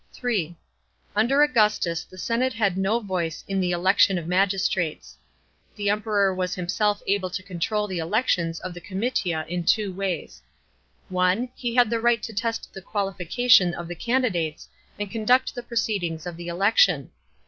(3) 0.13 0.55
Under 1.15 1.43
Augustus 1.43 2.03
the 2.03 2.17
senate 2.17 2.53
had 2.53 2.75
no 2.75 2.99
voice 2.99 3.43
in 3.47 3.61
the 3.61 3.69
election 3.69 4.17
of 4.17 4.25
magistrates. 4.25 5.15
The 5.75 5.91
Emperor 5.91 6.33
was 6.33 6.55
himself 6.55 7.03
able 7.05 7.29
to 7.29 7.43
control 7.43 7.85
the 7.85 7.99
elec 7.99 8.27
tions 8.27 8.59
in 8.65 8.73
the 8.73 8.81
comitia 8.81 9.45
in 9.47 9.63
two 9.63 9.93
ways. 9.93 10.41
(1) 11.09 11.49
He 11.53 11.75
had 11.75 11.91
the 11.91 11.99
right 12.01 12.23
to 12.23 12.33
test 12.33 12.73
the 12.73 12.81
qualification 12.81 13.75
of 13.75 13.87
the 13.87 13.93
candidates 13.93 14.67
and 14.99 15.11
conduct 15.11 15.53
the 15.53 15.61
proceedings 15.61 16.25
of 16.25 16.35
the 16.35 16.47
election. 16.47 17.11